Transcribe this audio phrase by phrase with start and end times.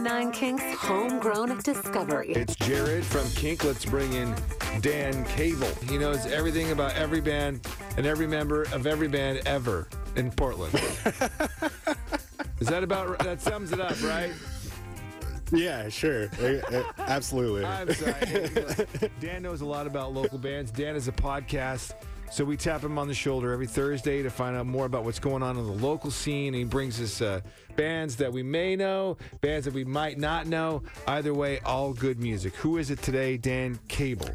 [0.00, 2.30] Nine Kinks homegrown discovery.
[2.32, 3.62] It's Jared from Kink.
[3.62, 4.34] Let's bring in
[4.80, 5.68] Dan Cable.
[5.86, 7.68] He knows everything about every band
[7.98, 9.86] and every member of every band ever
[10.16, 10.72] in Portland.
[12.58, 14.32] Is that about that sums it up, right?
[15.52, 16.30] Yeah, sure.
[16.40, 17.66] Uh, uh, Absolutely.
[17.66, 18.86] I'm sorry.
[19.20, 20.70] Dan knows a lot about local bands.
[20.70, 21.92] Dan is a podcast.
[22.32, 25.18] So we tap him on the shoulder every Thursday to find out more about what's
[25.18, 26.54] going on in the local scene.
[26.54, 27.42] He brings us uh,
[27.76, 30.82] bands that we may know, bands that we might not know.
[31.06, 32.54] Either way, all good music.
[32.56, 33.36] Who is it today?
[33.36, 34.30] Dan Cable.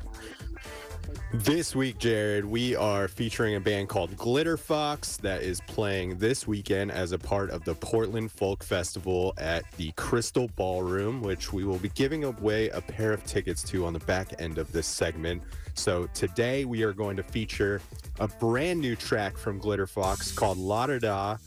[1.34, 6.90] This week, Jared, we are featuring a band called Glitterfox that is playing this weekend
[6.90, 11.80] as a part of the Portland Folk Festival at the Crystal Ballroom, which we will
[11.80, 15.42] be giving away a pair of tickets to on the back end of this segment.
[15.74, 17.82] So today we are going to feature
[18.20, 21.38] a brand new track from Glitterfox called La Da Da.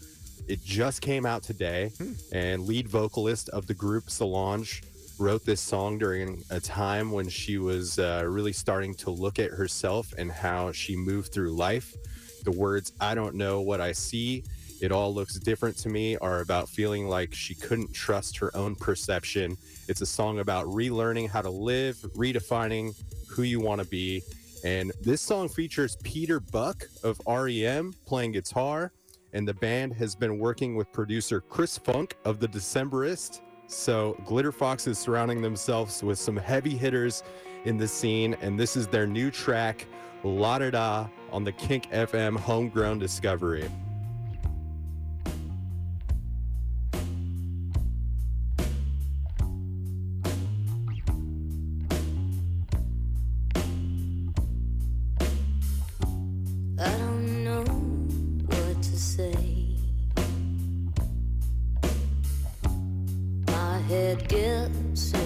[0.47, 2.11] It just came out today, hmm.
[2.31, 4.83] and lead vocalist of the group Solange
[5.21, 9.51] wrote this song during a time when she was uh, really starting to look at
[9.51, 11.95] herself and how she moved through life.
[12.43, 14.43] The words, I don't know what I see,
[14.81, 18.73] it all looks different to me, are about feeling like she couldn't trust her own
[18.73, 19.57] perception.
[19.87, 24.23] It's a song about relearning how to live, redefining who you want to be.
[24.65, 28.91] And this song features Peter Buck of REM playing guitar.
[29.33, 33.39] And the band has been working with producer Chris Funk of The Decemberist
[33.71, 37.23] so Glitterfox is surrounding themselves with some heavy hitters
[37.65, 39.87] in the scene, and this is their new track,
[40.23, 43.69] La Da Da, on the Kink FM Homegrown Discovery.
[56.79, 57.10] I don't
[63.91, 65.20] My head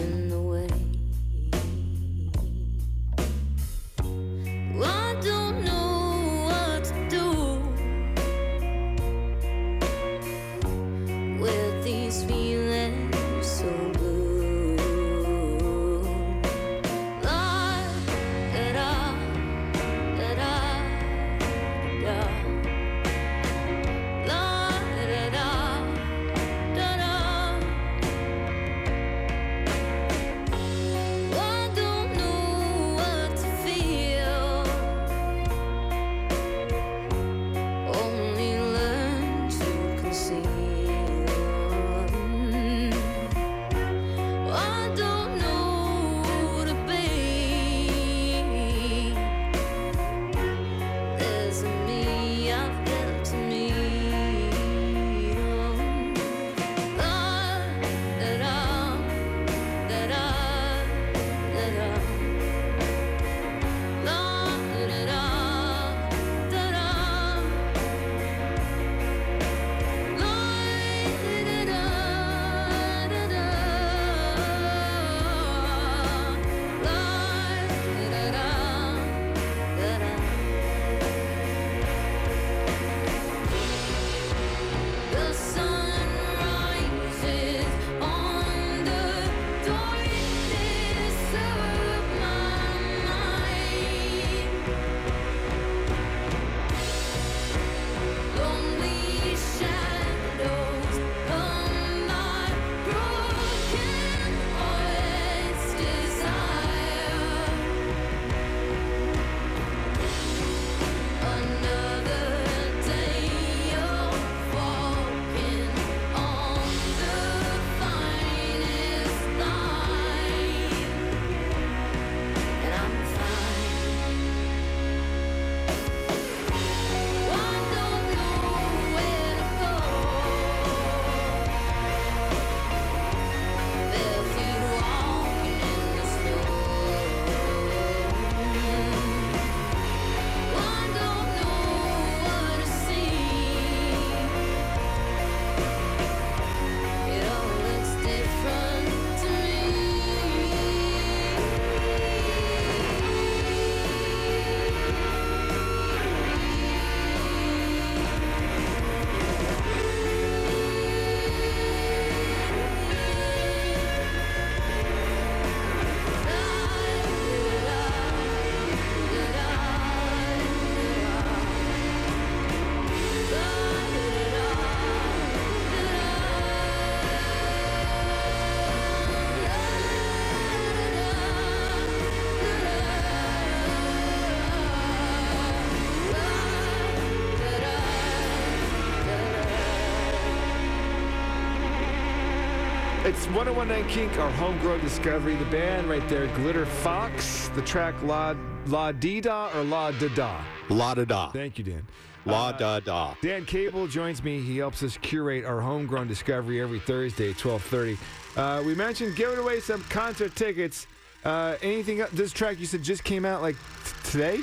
[193.05, 195.35] It's 1019 Kink, our homegrown discovery.
[195.35, 197.53] The band right there, Glitterfox.
[197.53, 198.35] The track La
[198.65, 200.43] La Di Da or La Da Da.
[200.69, 201.29] La da da.
[201.29, 201.85] Thank you, Dan.
[202.25, 203.13] La da da.
[203.21, 204.41] Dan Cable joins me.
[204.41, 207.99] He helps us curate our homegrown discovery every Thursday at 12:30.
[208.35, 210.87] Uh, we mentioned giving away some concert tickets.
[211.23, 212.03] Uh, anything?
[212.11, 214.39] This track you said just came out like t- today.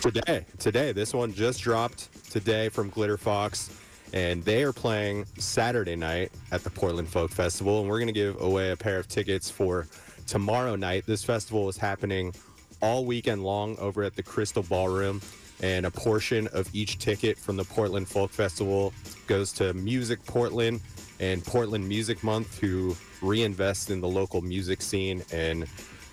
[0.00, 3.70] Today, today, this one just dropped today from Glitterfox,
[4.12, 8.40] and they are playing Saturday night at the Portland Folk Festival, and we're gonna give
[8.40, 9.86] away a pair of tickets for
[10.26, 11.04] tomorrow night.
[11.06, 12.34] This festival is happening
[12.80, 15.20] all weekend long over at the Crystal Ballroom,
[15.62, 18.92] and a portion of each ticket from the Portland Folk Festival
[19.26, 20.80] goes to Music Portland
[21.20, 25.66] and Portland Music Month, who reinvest in the local music scene and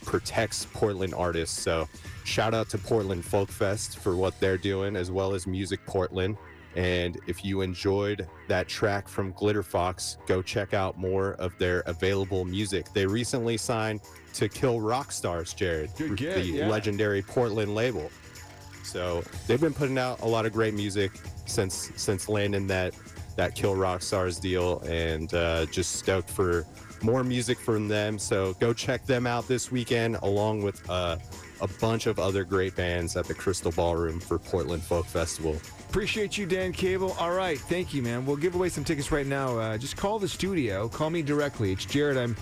[0.06, 1.60] protects Portland artists.
[1.60, 1.90] So
[2.24, 6.38] shout out to Portland Folk Fest for what they're doing, as well as Music Portland.
[6.76, 12.46] And if you enjoyed that track from Glitterfox, go check out more of their available
[12.46, 12.94] music.
[12.94, 14.02] They recently signed
[14.36, 16.68] to Kill Rock Stars, Jared, Good get, the yeah.
[16.68, 18.12] legendary Portland label.
[18.84, 21.12] So they've been putting out a lot of great music
[21.46, 22.94] since since landing that
[23.36, 26.66] that Kill Rock Stars deal, and uh, just stoked for
[27.02, 28.20] more music from them.
[28.20, 31.18] So go check them out this weekend, along with uh,
[31.62, 35.60] a bunch of other great bands at the Crystal Ballroom for Portland Folk Festival.
[35.90, 37.16] Appreciate you, Dan Cable.
[37.20, 38.26] All right, thank you, man.
[38.26, 39.58] We'll give away some tickets right now.
[39.58, 40.88] Uh, just call the studio.
[40.88, 41.72] Call me directly.
[41.72, 42.18] It's Jared.
[42.18, 42.36] I'm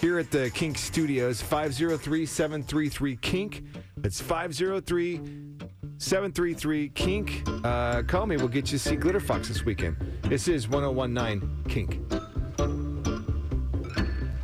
[0.00, 1.40] here at the Kink Studios.
[1.42, 3.64] 503 733 Kink.
[4.04, 5.20] It's 503
[5.98, 7.42] 733 Kink.
[7.64, 8.36] Uh, call me.
[8.36, 9.96] We'll get you to see Glitterfox this weekend.
[10.22, 12.21] This is 1019 Kink.